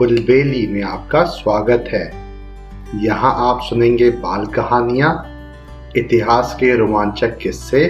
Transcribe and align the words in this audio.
कुलबेली 0.00 0.66
में 0.66 0.82
आपका 0.82 1.22
स्वागत 1.22 1.88
है। 1.88 2.04
यहाँ 3.02 3.32
आप 3.38 3.60
सुनेंगे 3.62 4.08
बाल 4.10 4.44
कहानियाँ, 4.46 5.10
इतिहास 5.96 6.54
के 6.60 6.74
रोमांचक 6.76 7.36
किस्से 7.38 7.84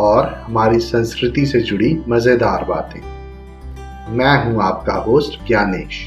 और 0.00 0.26
हमारी 0.36 0.78
संस्कृति 0.78 1.44
से 1.46 1.60
जुड़ी 1.60 1.92
मज़ेदार 2.08 2.64
बातें। 2.64 3.00
मैं 4.16 4.34
हूँ 4.44 4.62
आपका 4.62 4.94
होस्ट 5.02 5.38
ज्ञानेश 5.46 6.00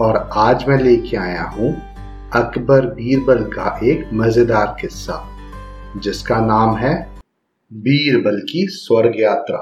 और 0.00 0.16
आज 0.38 0.64
मैं 0.68 0.78
लेके 0.78 1.16
आया 1.16 1.42
हूँ 1.48 1.72
अकबर 2.34 2.86
बीरबल 2.94 3.42
का 3.50 3.78
एक 3.82 4.08
मज़ेदार 4.12 4.76
किस्सा, 4.80 5.22
जिसका 5.96 6.38
नाम 6.40 6.76
है 6.76 6.94
बीरबल 7.70 8.40
की 8.42 8.66
स्वर्ग 8.68 9.20
यात्रा। 9.20 9.58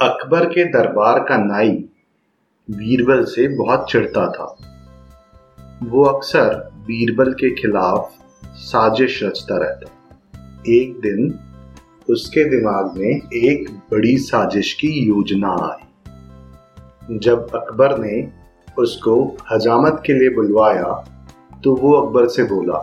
अकबर 0.00 0.46
के 0.46 0.64
दरबार 0.70 1.18
का 1.18 1.36
नाई 1.36 1.83
बीरबल 2.68 3.24
से 3.24 3.46
बहुत 3.56 3.86
चिढ़ता 3.90 4.26
था। 4.30 4.44
वो 5.82 6.04
अक्सर 6.04 6.54
बीरबल 6.86 7.32
के 7.32 7.50
खिलाफ 7.54 8.12
साजिश 8.44 9.22
रचता 9.22 9.56
रहता। 9.56 9.90
एक 10.68 11.00
दिन 11.00 11.38
उसके 12.08 12.44
दिमाग 12.50 12.96
में 12.96 13.08
एक 13.08 13.68
बड़ी 13.92 14.16
साजिश 14.18 14.72
की 14.72 14.88
योजना 15.06 15.50
आई। 15.62 17.18
जब 17.18 17.54
अकबर 17.54 17.96
ने 17.98 18.28
उसको 18.78 19.16
हजामत 19.52 20.02
के 20.06 20.12
लिए 20.12 20.28
बुलवाया 20.28 20.92
तो 21.64 21.74
वो 21.76 21.92
अकबर 21.92 22.28
से 22.28 22.44
बोला, 22.44 22.80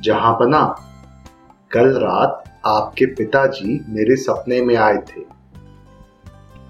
जहाँ 0.00 0.32
पना 0.34 0.62
कल 1.70 1.92
रात 1.98 2.44
आपके 2.66 3.06
पिताजी 3.06 3.80
मेरे 3.88 4.16
सपने 4.16 4.62
में 4.62 4.76
आए 4.76 4.96
थे। 5.08 5.39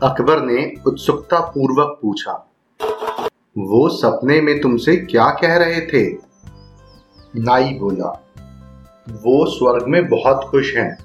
अकबर 0.03 0.41
ने 0.41 0.73
उत्सुकता 0.87 1.41
पूर्वक 1.41 1.99
पूछा, 2.03 2.33
वो 3.59 3.89
सपने 3.89 4.41
में 4.41 4.61
तुमसे 4.61 4.97
क्या 4.97 5.29
कह 5.31 5.57
रहे 5.57 5.81
थे? 5.81 6.05
नाई 7.37 7.75
बोला, 7.75 8.09
वो 9.11 9.45
स्वर्ग 9.47 9.87
में 9.87 10.09
बहुत 10.09 10.47
खुश 10.51 10.75
हैं, 10.77 10.97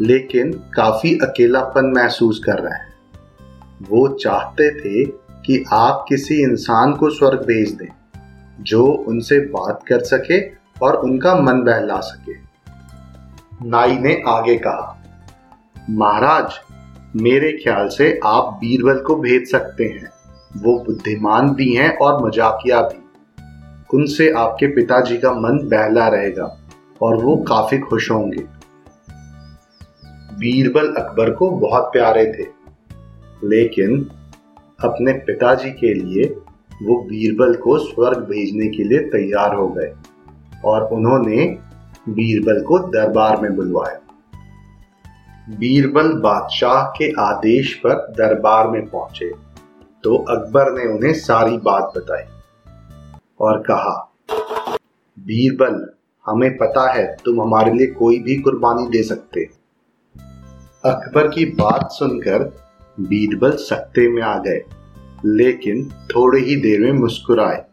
लेकिन 0.00 0.52
काफ़ी 0.74 1.14
अकेलापन 1.18 1.92
महसूस 1.96 2.42
कर 2.44 2.58
रहे 2.58 2.74
हैं। 2.74 2.92
वो 3.90 4.08
चाहते 4.08 4.70
थे 4.80 5.04
कि 5.46 5.64
आप 5.72 6.04
किसी 6.08 6.42
इंसान 6.42 6.92
को 6.92 7.10
स्वर्ग 7.10 7.46
भेज 7.46 7.72
दें, 7.72 7.88
जो 8.60 8.86
उनसे 8.86 9.40
बात 9.48 9.84
कर 9.88 10.00
सके 10.04 10.40
और 10.82 10.96
उनका 10.96 11.34
मन 11.34 11.62
बहला 11.62 12.00
सके। 12.00 12.36
नाई 13.68 13.98
ने 13.98 14.22
आगे 14.28 14.56
कहा, 14.56 15.02
महाराज 15.90 16.60
मेरे 17.14 17.50
ख्याल 17.52 17.88
से 17.88 18.18
आप 18.24 18.58
बीरबल 18.60 18.98
को 18.98 19.16
भेज 19.16 19.50
सकते 19.50 19.84
हैं। 19.84 20.10
वो 20.56 20.78
बुद्धिमान 20.78 21.48
भी 21.50 21.72
हैं 21.74 21.96
और 21.96 22.24
मजाकिया 22.26 22.80
भी। 22.80 23.02
उनसे 23.94 24.30
आपके 24.30 24.66
पिताजी 24.66 25.16
का 25.16 25.32
मन 25.32 25.58
बहला 25.68 26.08
रहेगा 26.08 26.46
और 27.02 27.16
वो 27.16 27.36
काफ़ी 27.36 27.78
खुश 27.78 28.10
होंगे। 28.10 28.42
बीरबल 30.38 30.92
अकबर 30.92 31.30
को 31.30 31.50
बहुत 31.50 31.82
प्यारे 31.82 32.24
थे, 32.32 32.46
लेकिन 33.48 33.98
अपने 34.84 35.12
पिताजी 35.12 35.70
के 35.70 35.94
लिए 35.94 36.24
वो 36.82 37.00
बीरबल 37.02 37.54
को 37.54 37.78
स्वर्ग 37.78 38.18
भेजने 38.18 38.68
के 38.68 38.84
लिए 38.84 38.98
तैयार 38.98 39.54
हो 39.54 39.68
गए 39.68 39.92
और 40.64 40.88
उन्होंने 40.88 41.46
बीरबल 42.08 42.62
को 42.62 42.78
दरबार 42.78 43.40
में 43.40 43.54
बुलवाया। 43.56 44.00
बीरबल 45.46 46.12
बादशाह 46.20 46.82
के 46.90 47.10
आदेश 47.20 47.72
पर 47.76 47.94
दरबार 48.12 48.68
में 48.68 48.86
पहुँचे 48.86 49.28
तो 50.04 50.16
अकबर 50.30 50.70
ने 50.72 50.86
उन्हें 50.92 51.12
सारी 51.14 51.56
बात 51.58 51.92
बताई 51.96 52.22
और 53.40 53.60
कहा, 53.62 53.94
बीरबल, 55.16 55.86
हमें 56.26 56.56
पता 56.56 56.90
है 56.92 57.04
तुम 57.24 57.40
हमारे 57.42 57.72
लिए 57.72 57.86
कोई 57.92 58.18
भी 58.18 58.36
कुर्बानी 58.36 58.86
दे 58.88 59.02
सकते 59.02 59.44
अकबर 60.84 61.28
की 61.28 61.44
बात 61.54 61.88
सुनकर 61.92 62.44
बीरबल 62.98 63.56
सकते 63.58 64.08
में 64.08 64.22
आ 64.22 64.36
गए, 64.38 64.60
लेकिन 65.26 65.88
थोड़ी 66.10 66.42
ही 66.44 66.56
देर 66.56 66.80
में 66.80 67.00
मुस्कुराए 67.00 67.64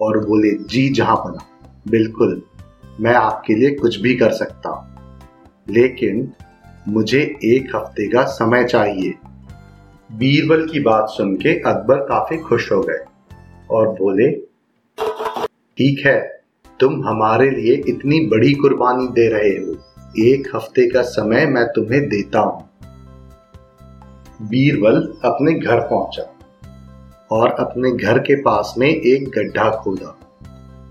और 0.00 0.24
बोले, 0.26 0.50
जी, 0.50 0.88
जहाँ 0.88 1.16
पना 1.16 1.46
बिल्कुल, 1.88 2.40
मैं 3.00 3.14
आपके 3.14 3.54
लिए 3.54 3.74
कुछ 3.74 4.00
भी 4.00 4.14
कर 4.16 4.32
सकता 4.34 4.68
हूँ। 4.68 4.89
लेकिन 5.70 6.32
मुझे 6.88 7.20
एक 7.44 7.74
हफ़्ते 7.76 8.08
का 8.08 8.24
समय 8.24 8.64
चाहिए। 8.64 9.14
बीरबल 10.10 10.66
की 10.66 10.80
बात 10.80 11.08
सुन 11.08 11.34
के 11.36 11.58
अकबर 11.60 11.96
काफ़ी 11.96 12.36
खुश 12.38 12.70
हो 12.72 12.80
गए 12.80 13.04
और 13.70 13.88
बोले, 13.88 14.30
ठीक 15.78 16.06
है, 16.06 16.18
तुम 16.80 17.04
हमारे 17.06 17.50
लिए 17.50 17.74
इतनी 17.88 18.20
बड़ी 18.26 18.52
कुर्बानी 18.54 19.06
दे 19.08 19.28
रहे 19.28 19.56
हो। 19.56 19.76
एक 20.18 20.50
हफ़्ते 20.54 20.88
का 20.90 21.02
समय 21.02 21.46
मैं 21.46 21.64
तुम्हें 21.66 22.08
देता 22.08 22.40
हूँ। 22.40 22.68
बीरबल 24.42 24.96
अपने 25.24 25.52
घर 25.54 25.80
पहुँचा 25.80 26.22
और 27.30 27.50
अपने 27.50 27.90
घर 27.92 28.18
के 28.18 28.34
पास 28.42 28.74
में 28.78 28.88
एक 28.88 29.28
गड्ढा 29.28 29.70
खोदा। 29.70 30.16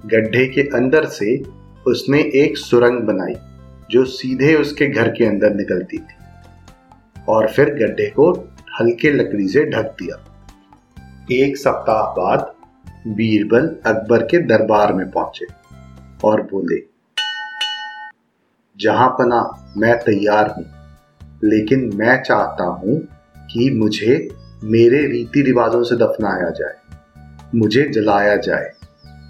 गड्ढे 0.06 0.46
के 0.48 0.62
अंदर 0.76 1.06
से 1.06 1.42
उसने 1.88 2.20
एक 2.36 2.58
सुरंग 2.58 3.02
बनाई। 3.02 3.34
जो 3.90 4.04
सीधे 4.08 4.54
उसके 4.56 4.88
घर 4.88 5.10
के 5.10 5.26
अंदर 5.26 5.54
निकलती 5.54 5.98
थी 5.98 7.24
और 7.28 7.48
फिर 7.48 7.70
गड्ढे 7.76 8.10
को 8.10 8.32
हल्के 8.80 9.12
लकड़ी 9.12 9.48
से 9.48 9.64
ढक 9.66 9.96
दिया। 10.00 10.18
एक 11.34 11.58
सप्ताह 11.58 12.02
बाद 12.14 12.54
बीरबल 13.10 13.68
अकबर 13.86 14.24
के 14.24 14.38
दरबार 14.48 14.94
में 14.94 15.10
पहुँचे 15.12 15.46
और 16.24 16.42
बोले, 16.44 16.82
जहाँ 18.78 19.10
पना 19.10 19.42
मैं 19.78 19.98
तैयार 20.00 20.50
हूँ, 20.50 20.66
लेकिन 21.44 21.90
मैं 21.96 22.22
चाहता 22.24 22.64
हूँ 22.64 23.00
कि 23.50 23.70
मुझे 23.70 24.28
मेरे 24.66 25.06
रीति 25.08 25.42
रिवाजों 25.42 25.84
से 25.84 25.96
दफनाया 25.96 26.50
जाए, 26.52 26.76
मुझे 27.56 27.88
जलाया 27.90 28.36
जाए। 28.38 28.72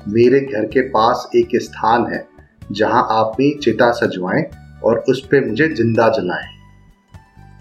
मेरे 0.08 0.40
घर 0.42 0.66
के 0.66 0.82
पास 0.90 1.30
एक 1.36 1.50
स्थान 1.56 2.12
है 2.14 2.28
जहाँ 2.72 3.08
आप 3.12 3.34
भी 3.38 3.52
चिता 3.58 3.92
सजवाएँ 3.92 4.44
और 4.84 5.04
उस 5.10 5.22
पर 5.26 5.48
मुझे 5.48 5.68
ज़िंदा 5.68 6.10
जलाएँ। 6.10 6.48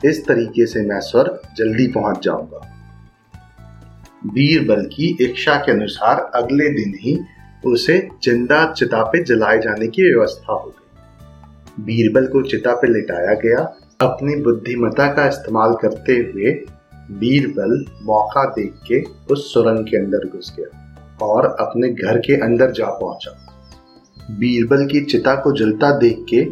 इस 0.04 0.24
तरीके 0.26 0.66
से 0.66 0.82
मैं 0.82 1.00
स्वर्ग 1.00 1.40
जल्दी 1.56 1.86
पहुँच 1.92 2.24
जाऊँगा। 2.24 2.60
बीरबल 4.26 4.84
की 4.84 5.16
इच्छा 5.20 5.56
के 5.56 5.72
अनुसार 5.72 6.20
अगले 6.34 6.68
दिन 6.70 6.94
ही 7.00 7.18
उसे 7.66 7.98
ज़िंदा 8.24 8.64
चिता 8.72 9.02
पे 9.02 9.22
जलाए 9.24 9.58
जाने 9.58 9.86
की 9.86 10.02
व्यवस्था 10.02 10.52
हो 10.52 10.68
गई। 10.68 11.84
बीरबल 11.84 12.26
को 12.26 12.42
चिता 12.42 12.74
पे 12.74 12.92
लिटाया 12.92 13.34
गया। 13.34 13.60
अपनी 14.00 14.34
बुद्धिमता 14.36 15.06
का 15.12 15.26
इस्तेमाल 15.28 15.74
करते 15.74 16.16
हुए 16.16 16.50
बीरबल 17.18 17.84
मौका 18.02 18.44
देख 18.50 18.74
के 18.86 19.02
उस 19.32 19.52
सुरंग 19.54 19.84
के 19.84 19.96
अंदर 19.96 20.26
घुस 20.28 20.54
गया 20.58 21.16
और 21.22 21.46
अपने 21.60 21.88
घर 21.88 22.18
के 22.18 22.40
अंदर 22.40 22.72
जा 22.72 22.90
पहुँचा। 22.90 23.30
बीरबल 24.30 24.86
की 24.86 25.04
चिता 25.04 25.34
को 25.34 25.52
जलता 25.52 25.98
देख 25.98 26.26
के 26.28 26.46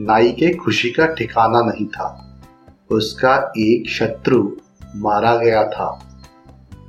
नाई 0.00 0.30
के 0.30 0.54
खुशी 0.54 0.90
का 0.90 1.06
ठिकाना 1.06 1.60
नहीं 1.60 1.86
था। 1.86 2.40
उसका 2.90 3.52
एक 3.58 3.88
शत्रु 3.88 4.52
मारा 4.96 5.36
गया 5.36 5.64
था। 5.64 6.04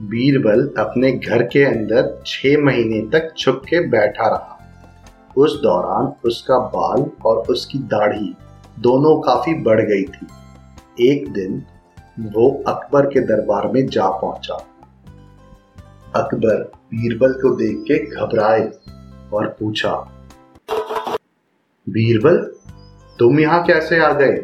बीरबल 0.01 0.83
अपने 0.83 1.11
घर 1.11 1.43
के 1.43 1.63
अंदर 1.63 2.23
छह 2.25 2.57
महीने 2.65 3.01
तक 3.01 3.33
छुप 3.37 3.61
के 3.69 3.87
बैठा 3.87 4.27
रहा। 4.27 4.59
उस 5.37 5.61
दौरान 5.63 6.13
उसका 6.25 6.59
बाल 6.59 7.11
और 7.25 7.37
उसकी 7.37 7.79
दाढ़ी 7.79 8.35
दोनों 8.79 9.21
काफ़ी 9.21 9.53
बढ़ 9.53 9.81
गई 9.81 10.03
थी। 10.03 10.27
एक 11.11 11.33
दिन 11.33 11.63
वो 12.19 12.63
अकबर 12.67 13.05
के 13.05 13.19
दरबार 13.19 13.67
में 13.67 13.87
जा 13.87 14.09
पहुँचा। 14.09 14.65
अकबर 16.15 16.71
बीरबल 16.73 17.33
को 17.33 17.55
देख 17.55 17.77
के 17.77 18.05
घबराए 18.15 18.71
और 19.33 19.47
पूछा 19.59 20.15
बीरबल, 21.87 22.37
तुम 23.19 23.39
यहाँ 23.39 23.63
कैसे 23.63 23.99
आ 23.99 24.11
गए? 24.13 24.35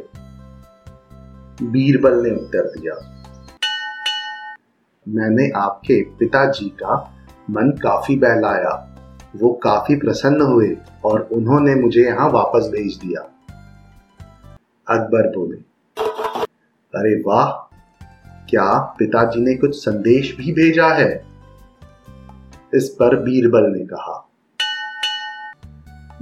बीरबल 1.64 2.22
ने 2.24 2.30
उत्तर 2.32 2.68
दिया। 2.70 2.94
मैंने 5.08 5.50
आपके 5.56 6.02
पिताजी 6.20 6.70
का 6.70 6.96
मन 7.50 7.70
काफ़ी 7.84 8.16
बहलाया। 8.16 8.72
वो 9.36 9.52
काफ़ी 9.54 9.96
प्रसन्न 9.96 10.42
हुए 10.42 10.76
और 11.06 11.22
उन्होंने 11.32 11.76
मुझे 11.76 12.04
यहाँ 12.04 12.30
वापस 12.30 12.70
भेज 12.72 12.96
दिया। 12.98 13.22
अकबर 14.88 15.30
बोले, 15.30 15.58
अरे 16.94 17.16
वाह! 17.22 17.52
क्या 18.50 18.80
पिताजी 19.00 19.42
ने 19.42 19.56
कुछ 19.56 19.76
संदेश 19.76 20.36
भी 20.38 20.52
भेजा 20.54 20.88
है? 20.94 21.14
इस 22.76 22.90
पर 22.90 23.16
बीरबल 23.16 23.72
ने 23.72 23.86
कहा, 23.86 24.22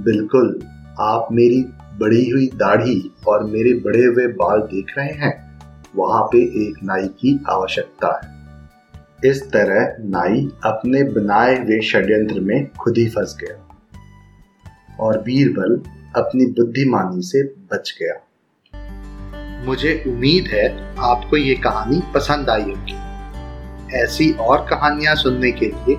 बिल्कुल 0.02 0.58
आप 1.00 1.28
मेरी 1.32 1.60
बड़ी 2.00 2.30
हुई 2.30 2.46
दाढ़ी 2.46 3.12
और 3.28 3.44
मेरे 3.44 3.72
बड़े 3.74 4.04
हुए 4.04 4.26
बाल 4.26 4.60
देख 4.60 4.86
रहे 4.98 5.12
हैं, 5.12 5.60
वहाँ 5.96 6.22
पे 6.22 6.38
एक 6.38 6.74
नाई 6.84 7.08
की 7.08 7.44
आवश्यकता 7.48 8.20
है। 8.24 8.32
इस 9.30 9.42
तरह 9.42 9.96
नाई 10.00 10.48
अपने 10.64 11.02
बनाए 11.02 11.56
हुए 11.64 11.80
षड्यंत्र 11.80 12.40
में 12.40 12.72
खुद 12.72 12.98
ही 12.98 13.08
फंस 13.08 13.36
गया 13.40 13.78
और 15.00 15.18
बीरबल 15.22 15.76
अपनी 16.16 16.46
बुद्धिमानी 16.46 17.22
से 17.22 17.42
बच 17.42 17.98
गया। 18.02 18.20
मुझे 19.66 20.04
उम्मीद 20.06 20.44
है 20.46 20.96
आपको 20.98 21.36
ये 21.36 21.54
कहानी 21.54 22.02
पसंद 22.14 22.50
आई 22.50 22.62
होगी। 22.62 22.98
ऐसी 23.96 24.32
और 24.32 24.66
कहानियाँ 24.70 25.14
सुनने 25.14 25.52
के 25.52 25.66
लिए 25.66 25.94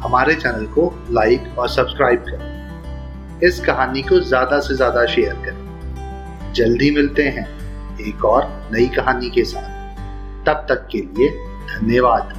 हमारे 0.00 0.34
चैनल 0.34 0.66
को 0.66 1.06
लाइक 1.10 1.58
और 1.58 1.68
सब्सक्राइब 1.68 2.20
करें। 2.20 2.59
इस 3.44 3.60
कहानी 3.60 4.02
को 4.02 4.20
ज़्यादा 4.20 4.58
से 4.60 4.74
ज़्यादा 4.74 5.04
शेयर 5.06 5.34
करें। 5.34 6.52
जल्दी 6.52 6.90
मिलते 6.90 7.22
हैं 7.28 7.46
एक 8.00 8.24
और 8.24 8.44
नई 8.72 8.86
कहानी 8.88 9.30
के 9.30 9.44
साथ। 9.44 10.46
तब 10.46 10.66
तक 10.68 10.86
के 10.92 10.98
लिए 10.98 11.28
धन्यवाद। 11.70 12.34